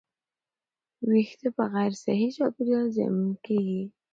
ویښتې 1.09 1.47
په 1.55 1.63
غیر 1.73 1.93
صحي 2.03 2.27
چاپېریال 2.37 2.85
کې 2.87 2.93
زیانمن 2.95 3.31
کېږي. 3.45 3.83